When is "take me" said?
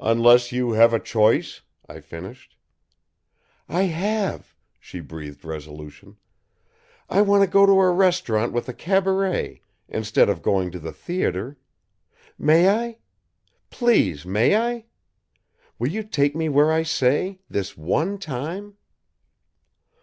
16.02-16.50